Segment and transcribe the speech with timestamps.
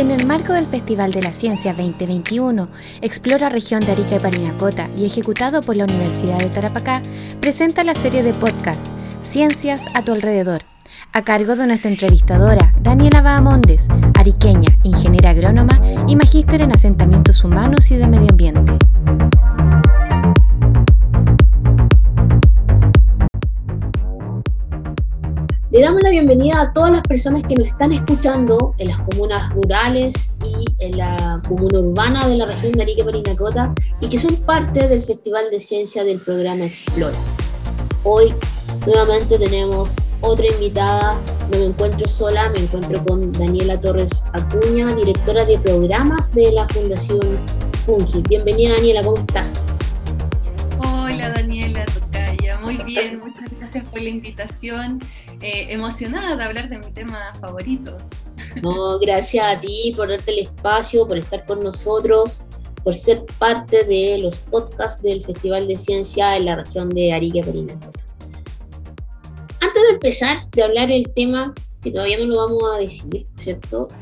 [0.00, 2.70] En el marco del Festival de la Ciencia 2021,
[3.02, 7.02] Explora Región de Arica y Parinacota y ejecutado por la Universidad de Tarapacá,
[7.42, 10.62] presenta la serie de podcast Ciencias a tu alrededor,
[11.12, 17.90] a cargo de nuestra entrevistadora Daniela Bahamondes, ariqueña, ingeniera agrónoma y magíster en asentamientos humanos
[17.90, 18.72] y de medio ambiente.
[25.72, 29.54] Le damos la bienvenida a todas las personas que nos están escuchando en las comunas
[29.54, 34.34] rurales y en la comuna urbana de la región de Arica Parinacota y que son
[34.38, 37.14] parte del Festival de Ciencia del programa Explora.
[38.02, 38.34] Hoy
[38.84, 41.16] nuevamente tenemos otra invitada,
[41.52, 46.66] no me encuentro sola, me encuentro con Daniela Torres Acuña, directora de programas de la
[46.66, 47.38] Fundación
[47.86, 48.22] Fungi.
[48.28, 49.66] Bienvenida Daniela, ¿cómo estás?
[50.80, 53.59] Hola Daniela Tocaya, muy bien, muchas gracias
[53.90, 54.98] por la invitación
[55.40, 57.96] eh, emocionada de hablar de mi tema favorito.
[58.62, 62.42] No, gracias a ti por darte el espacio, por estar con nosotros,
[62.82, 67.42] por ser parte de los podcasts del Festival de Ciencia en la región de Arica
[67.44, 68.00] Perinacota.
[69.60, 73.88] Antes de empezar de hablar el tema, que todavía no lo vamos a decir, ¿cierto?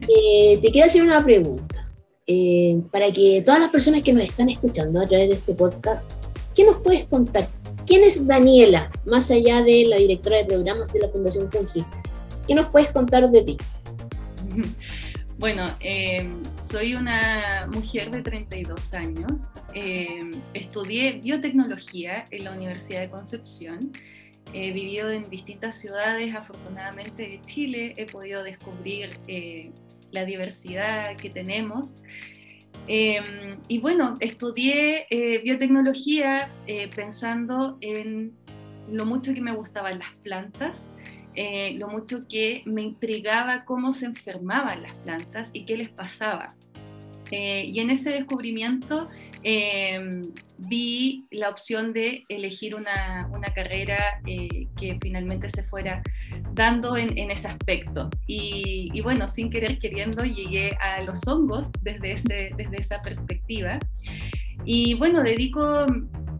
[0.00, 1.90] Eh, te quiero hacer una pregunta.
[2.26, 6.02] Eh, para que todas las personas que nos están escuchando a través de este podcast,
[6.54, 7.48] ¿qué nos puedes contar?
[7.88, 11.86] ¿Quién es Daniela, más allá de la directora de programas de la Fundación Fungi?
[12.46, 13.56] ¿Qué nos puedes contar de ti?
[15.38, 16.28] Bueno, eh,
[16.60, 19.44] soy una mujer de 32 años.
[19.72, 23.92] Eh, estudié biotecnología en la Universidad de Concepción.
[24.52, 27.94] He vivido en distintas ciudades, afortunadamente de Chile.
[27.96, 29.70] He podido descubrir eh,
[30.10, 31.94] la diversidad que tenemos.
[32.88, 38.32] Em, y bueno, estudié eh, biotecnología eh, pensando en
[38.90, 40.86] lo mucho que me gustaban las plantas,
[41.34, 46.48] eh, lo mucho que me intrigaba cómo se enfermaban las plantas y qué les pasaba.
[47.30, 49.06] y en ese descubrimiento
[49.42, 50.22] em,
[50.56, 56.02] vi la opción de elegir una, una carrera que finalmente se fuera
[56.58, 58.10] dando en, ese aspecto.
[58.26, 63.78] Y, bueno, sin querer queriendo, llegué a los hongos desde, ese, desde esa perspectiva.
[64.64, 65.86] Y bueno, dedico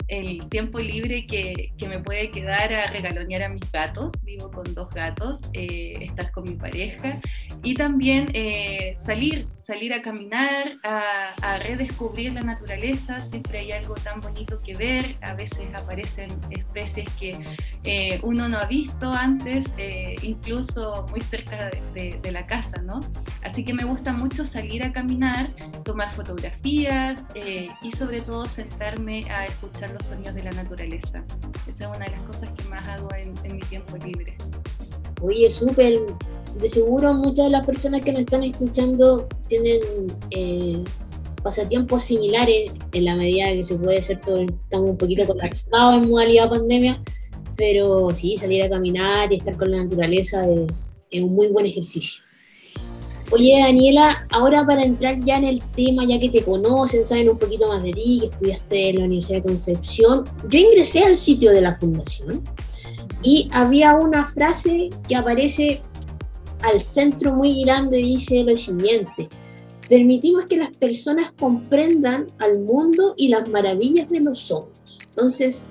[0.08, 4.12] el tiempo libre que, que, me puede quedar a regalonear a mis gatos.
[4.24, 7.20] Vivo con dos gatos, eh, estar con mi pareja
[7.62, 13.20] y también eh, salir, salir a caminar, a, redescubrir la naturaleza.
[13.20, 15.16] Siempre hay algo tan bonito que ver.
[15.20, 17.38] A veces aparecen especies que
[17.84, 19.66] eh, uno no ha visto antes,
[20.22, 23.00] incluso muy cerca de, de, la casa, ¿no?
[23.42, 25.48] Así que me gusta mucho salir a caminar,
[25.84, 27.26] tomar fotografías
[27.82, 31.24] y sobre todo sentarme a escuchar los sonidos de la naturaleza.
[31.68, 34.36] Esa es una de las cosas que más hago en, mi tiempo libre.
[35.20, 36.00] Oye, súper.
[36.58, 39.80] De seguro muchas de las personas que nos están escuchando tienen
[40.30, 40.82] eh,
[41.42, 44.40] pasatiempos similares en la medida que se puede ser todo.
[44.40, 47.02] Estamos un poquito colapsados en modalidad pandemia,
[47.56, 50.44] pero sí, salir a caminar y estar con la naturaleza
[51.10, 52.24] es un muy buen ejercicio.
[53.30, 57.38] Oye, Daniela, ahora para entrar ya en el tema, ya que te conocen, saben un
[57.38, 61.50] poquito más de ti, que estudiaste en la Universidad de Concepción, yo ingresé al sitio
[61.50, 62.42] de la fundación
[63.22, 65.82] y había una frase que aparece
[66.62, 69.28] al centro muy grande, dice lo siguiente,
[69.90, 75.00] permitimos que las personas comprendan al mundo y las maravillas de los hongos.
[75.02, 75.68] Entonces,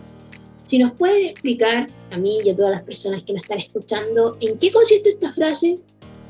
[0.66, 4.38] si nos puedes explicar a mí y a todas las personas que nos están escuchando
[4.41, 5.79] en qué consiste esta frase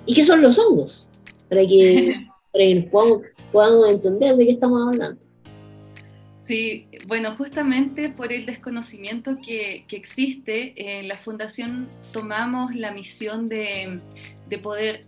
[0.05, 1.06] y qué son los hongos
[1.50, 2.28] para que,
[3.52, 5.22] podamos, entender de qué estamos hablando.
[6.46, 13.47] Sí, bueno, justamente por el desconocimiento que, que, existe, en la Fundación tomamos la misión
[13.47, 14.00] de,
[14.47, 15.02] de poder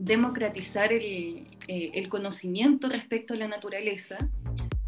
[0.00, 4.18] democratizar el, eh, el, conocimiento respecto a la naturaleza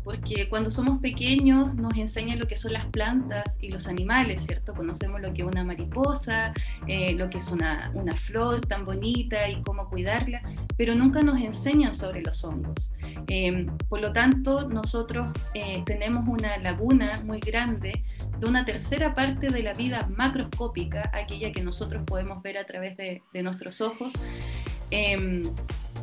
[0.07, 4.73] porque cuando somos pequeños nos enseñan lo que son las plantas y los animales, ¿cierto?
[4.73, 6.55] Conocemos lo que es una mariposa,
[6.87, 10.43] eh, lo que es una, una, flor tan bonita y cómo cuidarla,
[10.77, 12.93] pero nunca nos enseñan sobre los hongos.
[13.29, 18.05] Eh, por lo tanto, nosotros eh, tenemos una laguna muy grande
[18.39, 22.97] de una tercera parte de la vida macroscópica, aquella que nosotros podemos ver a través
[22.97, 24.13] de, de nuestros ojos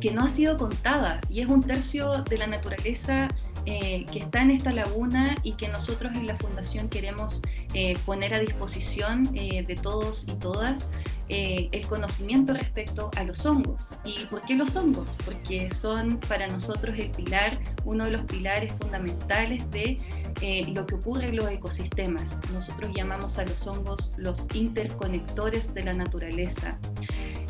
[0.00, 3.28] que no ha sido contada y es un tercio de la naturaleza
[3.66, 7.40] eh, que está en esta laguna y que nosotros en la Fundación queremos
[7.72, 10.86] eh, poner a disposición eh, de todos y todas
[11.26, 13.94] el conocimiento respecto a los hongos.
[14.04, 15.16] ¿Y por qué los hongos?
[15.24, 19.98] Porque son para nosotros el pilar, uno de los pilares fundamentales de
[20.74, 22.40] lo que ocurre en los ecosistemas.
[22.52, 26.78] Nosotros llamamos a los hongos los interconectores de la naturaleza.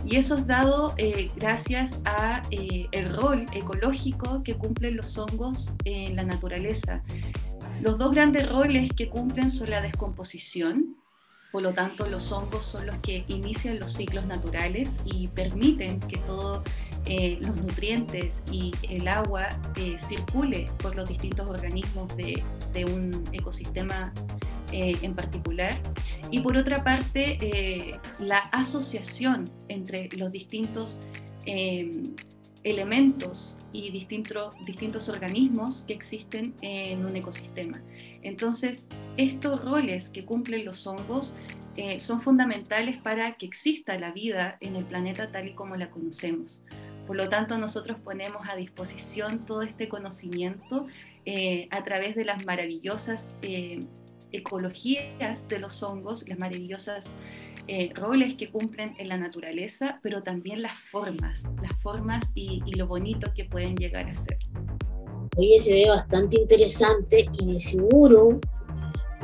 [0.05, 5.73] Y eso es dado eh, gracias a eh, el rol ecológico que cumplen los hongos
[5.85, 7.03] en la naturaleza.
[7.81, 10.97] Los dos grandes roles que cumplen son la descomposición,
[11.51, 16.19] por lo tanto los hongos son los que inician los ciclos naturales y permiten que
[16.19, 16.63] todos
[17.07, 19.49] eh, los nutrientes y el agua
[19.97, 22.43] circule por los distintos organismos de,
[22.73, 24.13] de un ecosistema
[24.77, 25.81] eh, en particular,
[26.33, 30.99] y por otra parte eh, la asociación entre los distintos
[31.47, 31.93] eh,
[32.65, 37.81] elementos y distintos, distintos organismos que existen en un ecosistema.
[38.23, 41.37] Entonces, estos roles que cumplen los hongos
[41.99, 46.65] son fundamentales para que exista la vida en el planeta tal y como la conocemos.
[47.07, 50.89] Por lo tanto, nosotros ponemos a disposición todo este conocimiento
[51.71, 53.39] a través de las maravillosas
[54.35, 57.15] ecologías de los hongos, las maravillosas
[57.67, 62.87] eh, roles que cumplen en la naturaleza, pero también las formas, las formas y, lo
[62.87, 64.39] bonito que pueden llegar a ser.
[65.37, 68.39] Oye, se ve bastante interesante y de seguro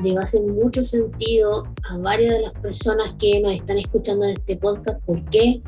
[0.03, 4.25] le va a hacer mucho sentido a varias de las personas que nos están escuchando
[4.25, 5.01] en este podcast.
[5.05, 5.61] ¿Por qué?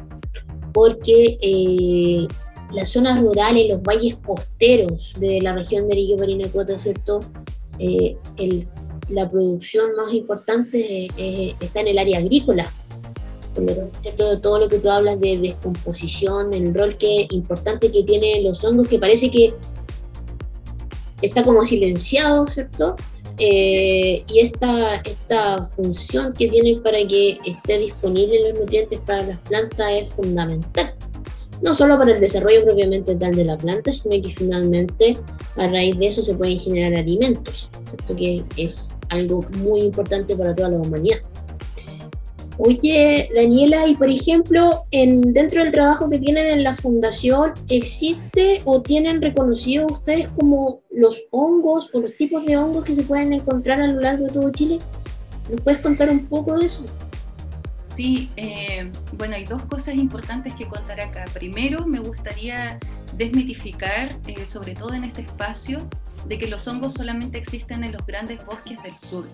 [0.73, 2.27] Porque eh,
[2.73, 7.21] las zonas rurales, los valles costeros de la región de Arica Parinacota, ¿cierto?
[7.79, 8.67] Eh, el
[9.09, 11.09] la producción más importante
[11.61, 12.71] está en el área agrícola.
[14.17, 18.65] Todo, todo lo que tú hablas de descomposición, el rol que importante que tienen los
[18.65, 19.55] hongos, que parece que
[21.21, 22.97] está como silenciado, ¿cierto?
[23.39, 29.39] Eh, y esta, esta función que tienen para que esté disponible los nutrientes para las
[29.41, 30.95] plantas es fundamental
[31.63, 35.17] no solo para el desarrollo propiamente tal de la planta, sino que finalmente
[35.57, 38.17] a raíz de eso se pueden generar alimentos, ¿cierto?
[38.17, 41.19] que es algo muy importante para toda la humanidad.
[42.59, 48.61] Oye, Daniela, y por ejemplo, en, dentro del trabajo que tienen en la fundación, ¿existe
[48.65, 53.33] o tienen reconocido ustedes como los hongos o los tipos de hongos que se pueden
[53.33, 54.81] encontrar a lo largo de todo Chile?
[55.51, 56.85] ¿Nos puedes contar un poco de eso?
[57.95, 61.25] Sí, eh, bueno, hay dos cosas importantes que contar acá.
[61.35, 62.79] Primero, me gustaría
[63.17, 65.87] desmitificar, eh, sobre todo en este espacio,
[66.27, 69.27] de que los hongos solamente existen en los grandes bosques del sur.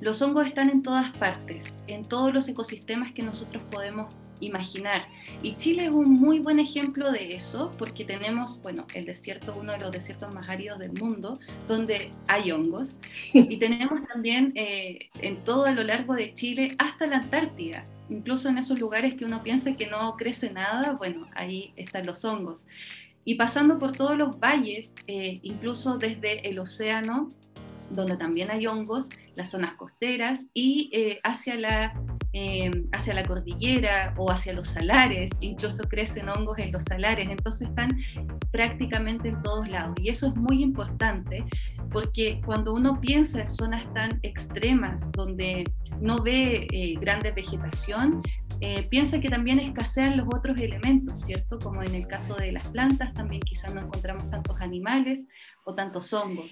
[0.00, 5.02] Los hongos están en todas partes, en todos los ecosistemas que nosotros podemos imaginar.
[5.42, 9.72] Y Chile es un muy buen ejemplo de eso, porque tenemos, bueno, el desierto, uno
[9.72, 12.96] de los desiertos más áridos del mundo, donde hay hongos.
[13.32, 17.86] Y tenemos también eh, en todo a lo largo de Chile hasta la Antártida.
[18.10, 22.24] Incluso en esos lugares que uno piensa que no crece nada, bueno, ahí están los
[22.24, 22.66] hongos.
[23.24, 27.28] Y pasando por todos los valles, eh, incluso desde el océano
[27.90, 32.00] donde también hay hongos, las zonas costeras y eh, hacia, la,
[32.32, 37.68] eh, hacia la cordillera o hacia los salares, incluso crecen hongos en los salares, entonces
[37.68, 37.90] están
[38.50, 39.94] prácticamente en todos lados.
[40.00, 41.44] Y eso es muy importante
[41.90, 45.64] porque cuando uno piensa en zonas tan extremas donde
[46.00, 48.22] no ve eh, grande vegetación,
[48.60, 51.58] eh, piensa que también escasean los otros elementos, ¿cierto?
[51.58, 55.26] Como en el caso de las plantas, también quizás no encontramos tantos animales
[55.64, 56.48] o tantos hongos,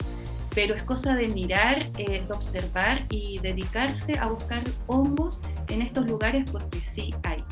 [0.55, 6.07] pero es cosa de mirar, eh, de observar y dedicarse a buscar hongos en estos
[6.07, 7.43] lugares porque sí hay.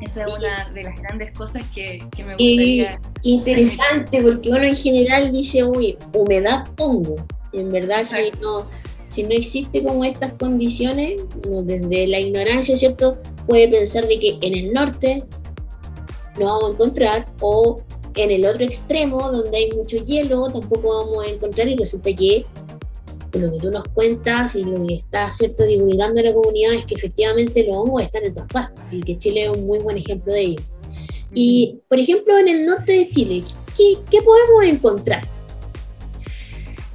[0.00, 3.00] Esa es una de las grandes cosas que, que me gustaría.
[3.22, 7.24] Qué interesante, porque uno en general dice, uy, humedad, hongo.
[7.52, 8.66] en verdad, si no,
[9.06, 11.20] si no existe como estas condiciones,
[11.64, 13.18] desde la ignorancia, ¿cierto?
[13.46, 15.24] puede pensar de que en el norte
[16.38, 17.82] no vamos a encontrar o
[18.14, 22.44] en el otro extremo donde hay mucho hielo tampoco vamos a encontrar y resulta que
[23.32, 26.84] lo que tú nos cuentas y lo que está cierto divulgando en la comunidad es
[26.84, 29.96] que efectivamente los hongos están en todas partes y que Chile es un muy buen
[29.96, 30.62] ejemplo de ello.
[31.32, 33.42] Y por ejemplo en el norte de Chile,
[33.74, 35.26] ¿qué, qué podemos encontrar?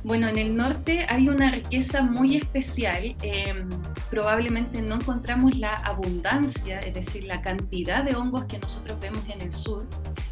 [0.08, 3.14] Bueno, en el norte hay una riqueza muy especial.
[3.22, 3.68] Em,
[4.10, 9.42] probablemente no encontramos la abundancia, es decir, la cantidad de hongos que nosotros vemos en
[9.42, 9.86] el sur,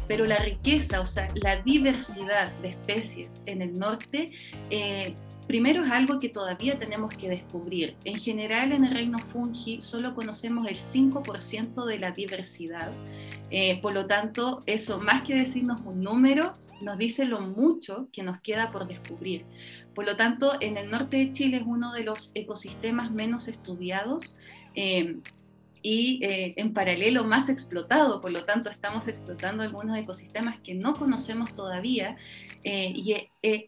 [0.08, 4.30] pero la riqueza, o sea, la diversidad de especies en el norte,
[4.70, 5.14] eh,
[5.46, 7.96] primero es algo que todavía tenemos que descubrir.
[8.06, 12.90] En general, en el reino fungi solo conocemos el 5% de la diversidad.
[13.50, 18.22] Eh, por lo tanto, eso, más que decirnos un número, nos dice lo mucho que
[18.22, 19.44] nos queda por descubrir.
[19.94, 24.36] Por lo tanto, en el norte de Chile es uno de los ecosistemas menos estudiados
[24.74, 25.16] eh,
[25.82, 28.20] y eh, en paralelo más explotado.
[28.20, 32.16] Por lo tanto, estamos explotando algunos ecosistemas que no conocemos todavía
[32.62, 33.14] eh, y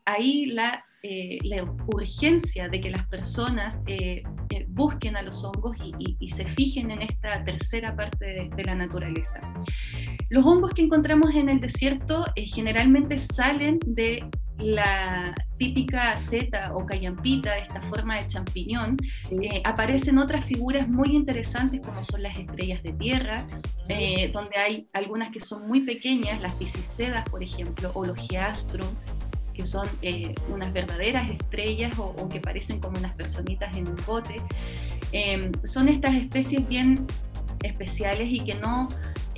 [0.05, 5.77] ahí la eh, la urgencia de que las personas eh, eh, busquen a los hongos
[6.01, 9.41] y, se fijen en esta tercera parte de, la naturaleza.
[10.29, 14.29] Los hongos que encontramos en el desierto generalmente salen de
[14.59, 18.97] la típica seta o cayampita, esta forma de champiñón,
[19.65, 23.47] aparecen otras figuras muy interesantes como son las estrellas de tierra,
[24.33, 28.89] donde hay algunas que son muy pequeñas, las piscicedas, por ejemplo, o los geastrum,
[29.59, 34.41] que son eh, unas verdaderas estrellas o, que parecen como unas personitas en un bote.
[35.11, 37.05] Em, son estas especies bien
[37.65, 38.87] especiales y que no,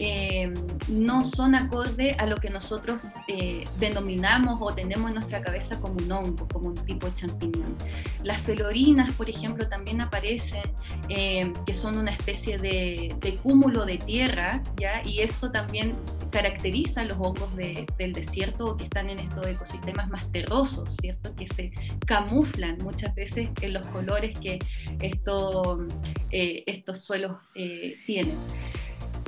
[0.03, 0.55] em,
[0.89, 5.97] no son acorde a lo que nosotros eh, denominamos o tenemos en nuestra cabeza como
[5.97, 7.77] un hongo, como un tipo de champiñón.
[8.23, 10.63] Las felorinas, por ejemplo, también aparecen,
[11.11, 15.03] em, que son una especie de, cúmulo de tierra, ¿ya?
[15.05, 15.95] y eso también
[16.31, 21.35] caracteriza los hongos del desierto o que están en estos ecosistemas más terrosos, ¿cierto?
[21.35, 21.73] Que se
[22.07, 24.59] camuflan muchas veces en los colores que
[25.01, 25.87] esto,
[26.31, 28.37] eh, estos suelos eh, tienen.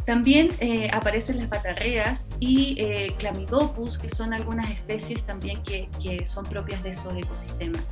[0.06, 2.76] También eh, aparecen las batarreas y
[3.18, 5.88] Clamidopus, que son algunas especies también que,
[6.24, 7.82] son propias de esos ecosistemas.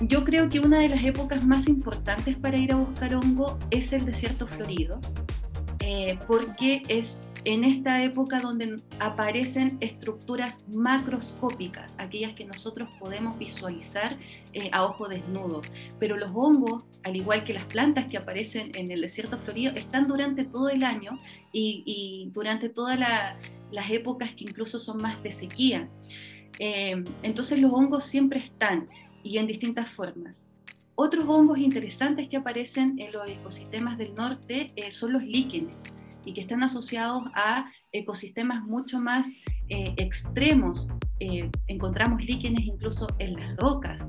[0.00, 3.92] Yo creo que una de las épocas más importantes para ir a buscar hongo es
[3.92, 4.98] el desierto florido,
[6.26, 14.18] porque es en esta época donde aparecen estructuras macroscópicas, aquellas que nosotros podemos visualizar
[14.52, 15.62] eh, a ojo desnudo.
[16.00, 20.08] Pero los hongos, al igual que las plantas que aparecen en el desierto florido, están
[20.08, 21.16] durante todo el año
[21.52, 25.88] y, durante todas las épocas que incluso son más de sequía.
[26.58, 28.88] Eh, entonces los hongos siempre están
[29.22, 30.44] y en distintas formas.
[30.96, 35.84] Otros hongos interesantes que aparecen en los ecosistemas del norte eh, son los líquenes
[36.26, 39.26] y que están asociados a ecosistemas mucho más
[39.68, 40.88] eh, extremos.
[41.18, 44.06] Eh, encontramos líquenes incluso en las rocas.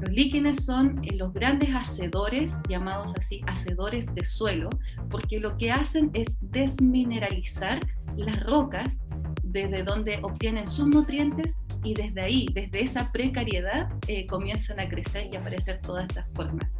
[0.00, 4.68] Los líquenes son eh, los grandes hacedores, llamados así, hacedores de suelo,
[5.10, 7.80] porque lo que hacen es desmineralizar
[8.16, 9.00] las rocas
[9.42, 13.88] desde donde obtienen sus nutrientes y desde ahí, desde esa precariedad,
[14.28, 16.74] comienzan a crecer y aparecer todas estas formas.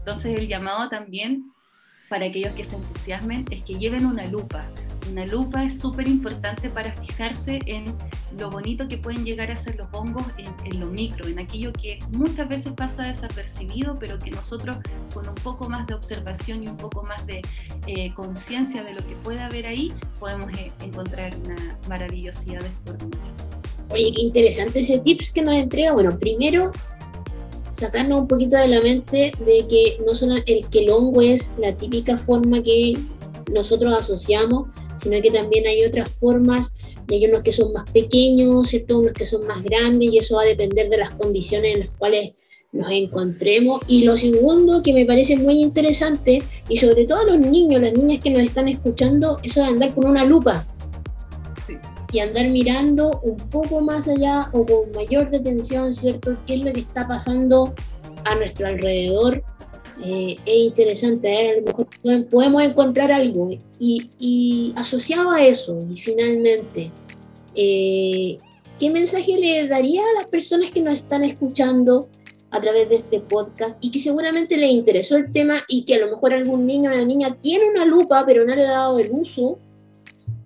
[0.00, 1.50] Entonces el llamado también
[2.10, 4.66] para aquellos que se entusiasmen es que lleven una lupa.
[5.12, 7.84] Una lupa es súper importante para fijarse en
[8.36, 12.00] lo bonito que pueden llegar a ser los hongos en, lo micro, en aquello que
[12.10, 14.78] muchas veces pasa desapercibido, pero que nosotros
[15.14, 17.42] con un poco más de observación y un poco más de
[17.86, 23.32] eh, conciencia de lo que puede haber ahí, podemos eh, encontrar una maravillosidad de formas.
[23.90, 25.92] Oye, qué interesante ese tips que nos entrega.
[25.92, 26.72] Bueno, primero
[27.70, 31.52] sacarnos un poquito de la mente de que no solo el que el hongo es
[31.58, 32.98] la típica forma que
[33.52, 36.74] nosotros asociamos, sino que también hay otras formas,
[37.06, 38.98] de hay unos que son más pequeños, ¿cierto?
[38.98, 41.90] unos que son más grandes, y eso va a depender de las condiciones en las
[41.98, 42.32] cuales
[42.72, 43.80] nos encontremos.
[43.88, 47.92] Y lo segundo que me parece muy interesante, y sobre todo a los niños, las
[47.92, 50.66] niñas que nos están escuchando, eso de andar con una lupa
[52.12, 56.36] y andar mirando un poco más allá o con mayor detención, ¿cierto?
[56.46, 57.74] ¿Qué es lo que está pasando
[58.24, 59.42] a nuestro alrededor?
[60.02, 61.50] Eh, es interesante, ¿eh?
[61.50, 63.50] a lo mejor podemos encontrar algo.
[63.78, 66.90] Y, asociado a eso, y finalmente,
[67.54, 68.38] eh,
[68.78, 72.08] ¿qué mensaje le daría a las personas que nos están escuchando
[72.50, 75.98] a través de este podcast y que seguramente les interesó el tema y que a
[75.98, 78.98] lo mejor algún niño o una niña tiene una lupa pero no le ha dado
[78.98, 79.58] el uso?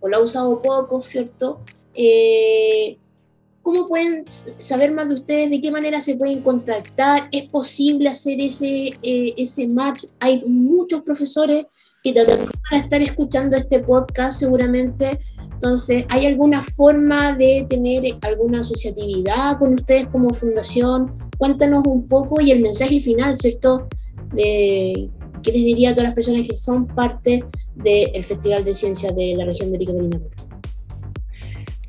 [0.04, 1.60] O lo ha usado poco, ¿cierto?
[1.94, 2.98] Eh,
[3.62, 5.48] ¿Cómo pueden saber más de ustedes?
[5.48, 7.26] ¿De qué manera se pueden contactar?
[7.32, 10.04] ¿Es posible hacer ese, eh, ese match?
[10.20, 11.64] Hay muchos profesores
[12.02, 15.20] que también van a estar escuchando este podcast seguramente.
[15.54, 21.16] Entonces, ¿hay alguna forma de tener alguna asociatividad con ustedes como fundación?
[21.38, 23.88] Cuéntanos un poco y el mensaje final, ¿cierto?
[24.34, 25.08] De,
[25.42, 27.42] ¿Qué les diría a todas las personas que son parte
[27.74, 29.92] del Festival de Ciencias de la región de Arica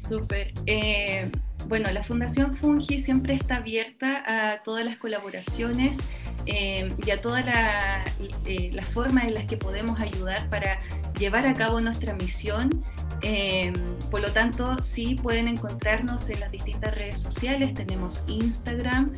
[0.08, 0.54] Súper.
[0.66, 1.30] Eh,
[1.68, 5.98] bueno, la Fundación Fungi siempre está abierta a todas las colaboraciones
[6.46, 7.44] eh, y a todas
[8.46, 10.80] eh, las formas en las que podemos ayudar para
[11.18, 12.70] llevar a cabo nuestra misión.
[14.12, 17.74] por lo tanto, sí pueden encontrarnos en las distintas redes sociales.
[17.74, 19.16] Tenemos Instagram,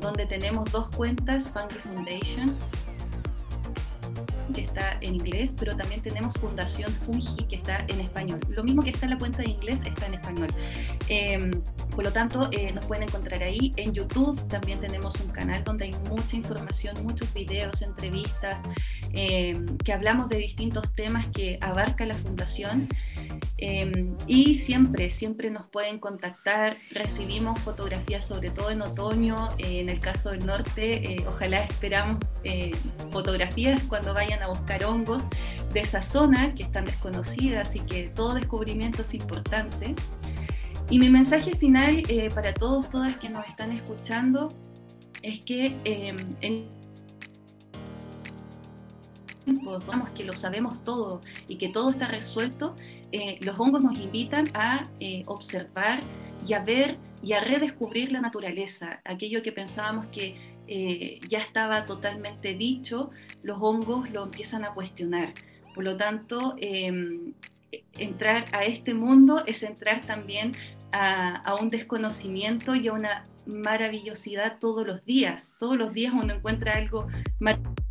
[0.00, 2.56] donde tenemos dos cuentas, Fungi Foundation
[4.54, 8.40] que está en inglés, pero también tenemos Fundación Fungi, que está en español.
[8.48, 10.48] Lo mismo que está en la cuenta de inglés, está en español.
[11.08, 11.50] Em,
[11.94, 13.72] por lo tanto, eh, nos pueden encontrar ahí.
[13.76, 18.60] En YouTube también tenemos un canal donde hay mucha información, muchos videos, entrevistas,
[19.14, 22.88] em, que hablamos de distintos temas que abarca la fundación.
[23.56, 26.76] Em, y siempre, siempre nos pueden contactar.
[26.90, 29.50] Recibimos fotografías, sobre todo en otoño.
[29.58, 32.72] Eh, en el caso del norte, eh, ojalá esperamos eh,
[33.10, 35.22] fotografías cuando vayan a buscar hongos
[35.72, 39.94] de esa zona que están desconocidas, así que todo descubrimiento es importante.
[40.90, 42.02] Y mi mensaje final
[42.34, 44.48] para todos, todas que nos están escuchando,
[45.22, 46.16] es que em,
[49.46, 52.74] en vamos que lo sabemos todo y que todo está resuelto,
[53.12, 56.00] eh, los hongos nos invitan a eh, observar
[56.46, 59.00] y a ver y a redescubrir la naturaleza.
[59.04, 60.36] Aquello que pensábamos que
[60.66, 63.10] eh, ya estaba totalmente dicho,
[63.42, 65.32] los hongos lo empiezan a cuestionar.
[65.74, 67.34] Por lo tanto, em,
[67.98, 70.52] entrar a este mundo es entrar también
[70.92, 75.54] a, a, un desconocimiento y a una maravillosidad todos los días.
[75.58, 77.08] Todos los días uno encuentra algo
[77.40, 77.84] maravilloso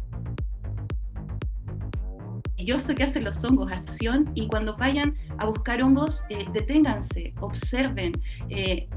[2.80, 8.12] sé que hacen los hongos, acción, y cuando vayan a buscar hongos, eh, deténganse, observen,
[8.50, 8.88] eh,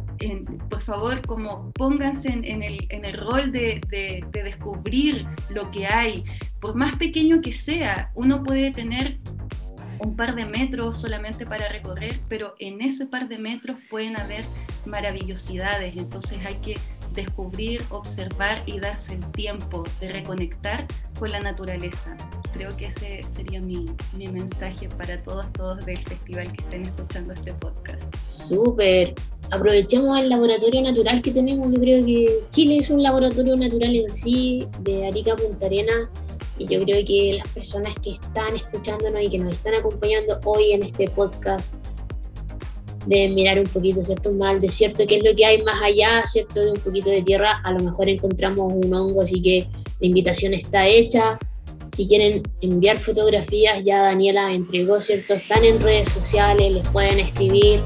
[0.71, 5.87] por favor, como pónganse en, el, en el, rol de, de, de, descubrir lo que
[5.87, 6.25] hay,
[6.61, 9.19] por más pequeño que sea, uno puede tener
[9.99, 14.45] un par de metros solamente para recorrer, pero en ese par de metros pueden haber
[14.85, 16.79] maravillosidades, entonces hay que
[17.15, 20.87] descubrir, observar y darse el tiempo de reconectar
[21.19, 22.17] con la naturaleza.
[22.53, 23.87] Creo que ese sería mi,
[24.17, 28.03] mi mensaje para todos, todos del festival que estén escuchando este podcast.
[28.23, 29.15] Súper.
[29.51, 31.73] Aprovechemos el laboratorio natural que tenemos.
[31.73, 36.11] Yo creo que Chile es un laboratorio natural en sí, de Arica Punta Arena.
[36.59, 40.73] Y yo creo que las personas que están escuchándonos y que nos están acompañando hoy
[40.73, 41.75] en este podcast
[43.07, 44.33] de mirar un poquito, ¿cierto?
[44.33, 46.61] Mal desierto, qué es lo que hay más allá, ¿cierto?
[46.61, 49.67] De un poquito de tierra, a lo mejor encontramos un hongo, así que
[50.01, 51.39] la invitación está hecha.
[51.97, 55.35] Si quieren enviar fotografías, ya Daniela entregó, ¿cierto?
[55.35, 57.81] Están en redes sociales, les pueden escribir.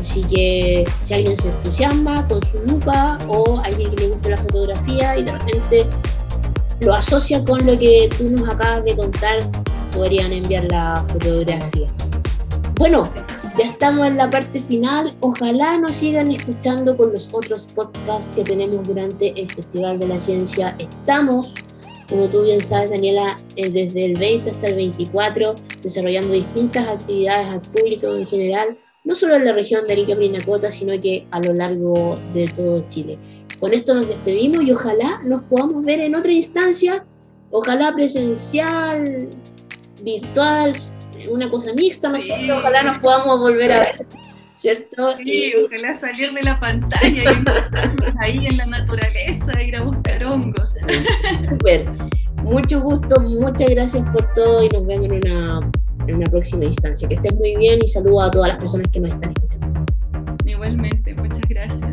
[0.00, 4.36] Así que si alguien se entusiasma con su lupa o alguien que le guste la
[4.36, 5.86] fotografía y de repente
[6.80, 9.38] lo asocia con lo que tú nos acabas de contar,
[9.92, 11.90] podrían enviar la fotografía.
[12.76, 13.10] Bueno,
[13.58, 15.12] ya estamos en la parte final.
[15.20, 20.20] Ojalá nos sigan escuchando con los otros podcasts que tenemos durante el Festival de la
[20.20, 20.76] Ciencia.
[20.78, 21.54] Estamos,
[22.08, 27.54] como tú bien sabes, Daniela, eh, desde el 20 hasta el 24, desarrollando distintas actividades
[27.54, 31.40] al público en general, no solo en la región de Arica Prinacota, sino que a
[31.40, 33.18] lo largo de todo Chile.
[33.58, 37.06] Con esto nos despedimos y ojalá nos podamos ver en otra instancia,
[37.50, 39.30] ojalá presencial,
[40.02, 40.74] virtual,
[41.28, 44.06] una cosa mixta, no sé, ojalá nos podamos volver a ver.
[44.54, 45.14] ¿Cierto?
[45.18, 47.44] Sí, ojalá salir de la pantalla y
[48.20, 50.68] ahí en la naturaleza, ir a buscar hongos.
[51.50, 51.86] Super.
[52.42, 55.70] Mucho gusto, muchas gracias por todo y nos vemos en una,
[56.06, 57.06] en una próxima instancia.
[57.06, 59.84] Que estén muy bien y saludo a todas las personas que nos están escuchando.
[60.46, 61.92] Igualmente, muchas gracias.